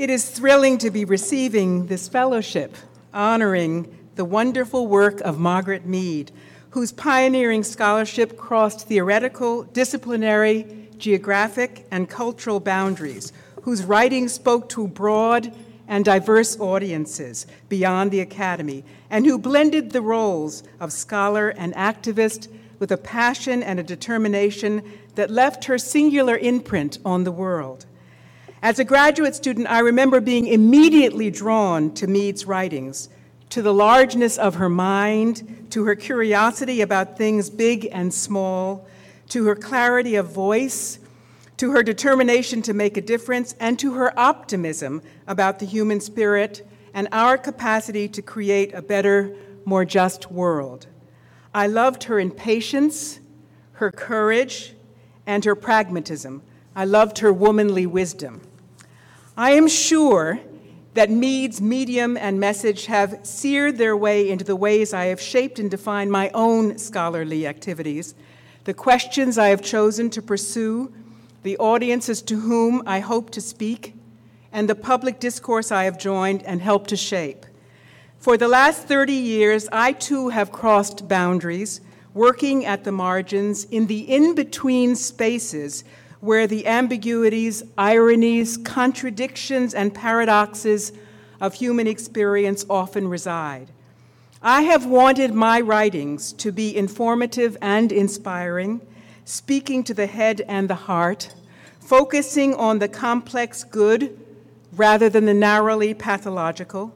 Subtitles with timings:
[0.00, 2.74] It is thrilling to be receiving this fellowship
[3.12, 6.32] honoring the wonderful work of Margaret Mead,
[6.70, 15.52] whose pioneering scholarship crossed theoretical, disciplinary, geographic, and cultural boundaries, whose writing spoke to broad
[15.86, 22.48] and diverse audiences beyond the academy, and who blended the roles of scholar and activist
[22.78, 24.82] with a passion and a determination
[25.16, 27.84] that left her singular imprint on the world.
[28.62, 33.08] As a graduate student, I remember being immediately drawn to Mead's writings,
[33.48, 38.86] to the largeness of her mind, to her curiosity about things big and small,
[39.30, 40.98] to her clarity of voice,
[41.56, 46.66] to her determination to make a difference, and to her optimism about the human spirit
[46.92, 50.86] and our capacity to create a better, more just world.
[51.54, 53.20] I loved her impatience,
[53.72, 54.74] her courage,
[55.26, 56.42] and her pragmatism.
[56.74, 58.42] I loved her womanly wisdom.
[59.36, 60.38] I am sure
[60.94, 65.58] that Mead's medium and message have seared their way into the ways I have shaped
[65.58, 68.14] and defined my own scholarly activities,
[68.64, 70.92] the questions I have chosen to pursue,
[71.42, 73.94] the audiences to whom I hope to speak,
[74.52, 77.46] and the public discourse I have joined and helped to shape.
[78.18, 81.80] For the last 30 years, I too have crossed boundaries,
[82.12, 85.84] working at the margins in the in between spaces
[86.20, 90.92] where the ambiguities, ironies, contradictions, and paradoxes
[91.40, 93.70] of human experience often reside.
[94.42, 98.80] I have wanted my writings to be informative and inspiring,
[99.24, 101.34] speaking to the head and the heart,
[101.78, 104.18] focusing on the complex good
[104.72, 106.94] rather than the narrowly pathological,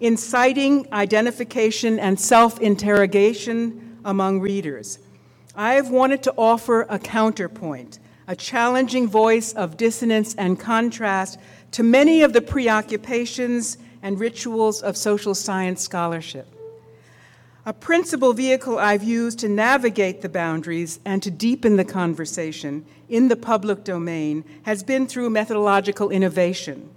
[0.00, 4.98] inciting identification and self interrogation among readers.
[5.54, 11.38] I have wanted to offer a counterpoint a challenging voice of dissonance and contrast
[11.70, 16.46] to many of the preoccupations and rituals of social science scholarship.
[17.64, 23.28] A principal vehicle I've used to navigate the boundaries and to deepen the conversation in
[23.28, 26.90] the public domain has been through methodological innovation,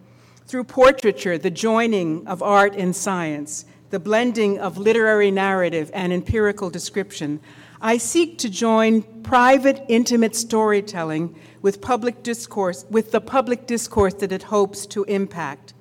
[0.46, 6.70] through portraiture, the joining of art and science, the blending of literary narrative and empirical
[6.70, 7.40] description,
[7.82, 14.32] I seek to join private, intimate storytelling with public discourse, with the public discourse that
[14.32, 15.74] it hopes to impact.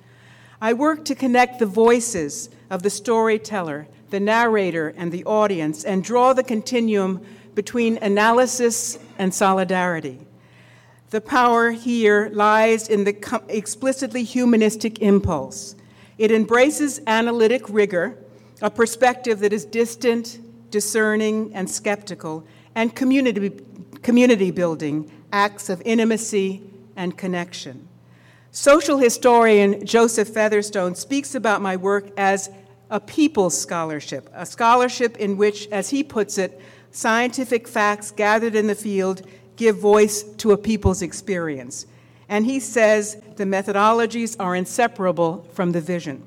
[0.61, 6.03] I work to connect the voices of the storyteller, the narrator, and the audience, and
[6.03, 7.21] draw the continuum
[7.53, 10.19] between analysis and solidarity.
[11.09, 15.75] The power here lies in the explicitly humanistic impulse.
[16.19, 18.17] It embraces analytic rigor,
[18.61, 23.51] a perspective that is distant discerning, and skeptical, and community,
[24.01, 26.61] community building, acts of intimacy
[26.95, 27.87] and connection.
[28.51, 32.49] Social historian Joseph Featherstone speaks about my work as
[32.89, 36.59] a people's scholarship, a scholarship in which, as he puts it,
[36.91, 39.21] scientific facts gathered in the field
[39.55, 41.85] give voice to a people's experience.
[42.29, 46.23] And he says the methodologies are inseparable from the vision.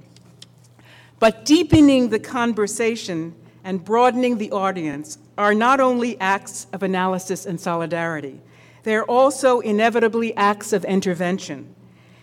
[1.21, 7.61] But deepening the conversation and broadening the audience are not only acts of analysis and
[7.61, 8.41] solidarity,
[8.83, 11.73] they are also inevitably acts of intervention.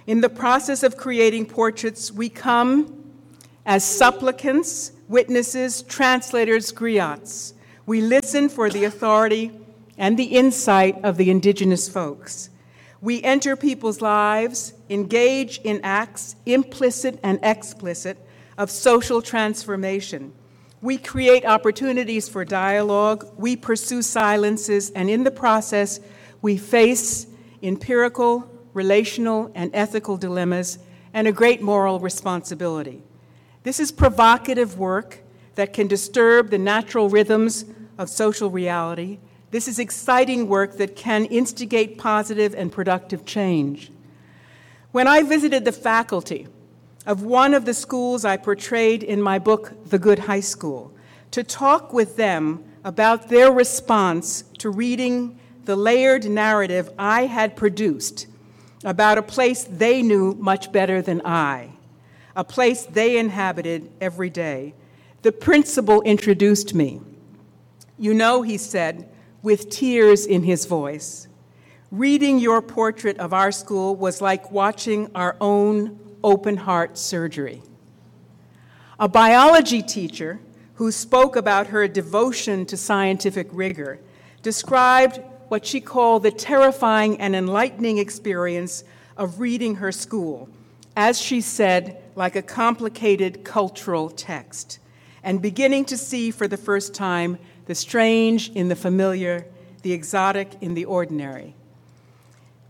[0.05, 3.11] In the process of creating portraits, we come
[3.65, 7.53] as supplicants, witnesses, translators, griots.
[7.85, 9.51] We listen for the authority
[9.97, 12.49] and the insight of the indigenous folks.
[13.01, 18.17] We enter people's lives, engage in acts, implicit and explicit,
[18.57, 20.33] of social transformation
[20.81, 25.99] we create opportunities for dialogue, we pursue silences, and in the process,
[26.41, 27.27] we face
[27.61, 30.79] empirical, relational, and ethical dilemmas
[31.13, 33.03] and a great moral responsibility.
[33.63, 35.19] This is provocative work
[35.55, 37.65] that can disturb the natural rhythms
[37.97, 39.19] of social reality.
[39.51, 43.91] This is exciting work that can instigate positive and productive change.
[44.91, 46.47] When I visited the faculty
[47.05, 50.93] of one of the schools I portrayed in my book, The Good High School,
[51.31, 58.27] to talk with them about their response to reading the layered narrative I had produced
[58.83, 61.71] about a place they knew much better than I,
[62.35, 64.73] a place they inhabited every day.
[65.23, 67.01] The principal introduced me.
[67.97, 69.09] You know, he said,
[69.41, 71.27] with tears in his voice,
[71.91, 77.61] reading your portrait of our school was like watching our own open heart surgery.
[78.99, 80.39] A biology teacher
[80.75, 83.99] who spoke about her devotion to scientific rigor
[84.41, 88.83] described what she called the terrifying and enlightening experience
[89.17, 90.49] of reading her school
[90.99, 94.79] as she said, like a complicated cultural text,
[95.23, 99.45] and beginning to see for the first time the strange in the familiar,
[99.81, 101.55] the exotic in the ordinary.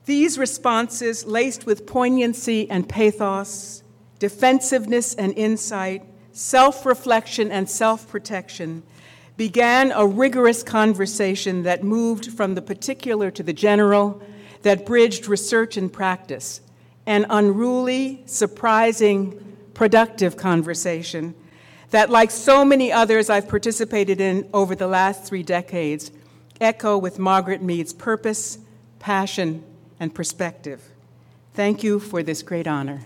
[0.05, 3.83] These responses, laced with poignancy and pathos,
[4.17, 8.83] defensiveness and insight, self reflection and self protection,
[9.37, 14.21] began a rigorous conversation that moved from the particular to the general,
[14.63, 16.59] that bridged research and practice,
[17.05, 21.33] an unruly, surprising, productive conversation
[21.91, 26.11] that, like so many others I've participated in over the last three decades,
[26.61, 28.59] echo with Margaret Mead's purpose,
[28.99, 29.63] passion,
[29.99, 30.81] and perspective.
[31.53, 33.01] Thank you for this great honor.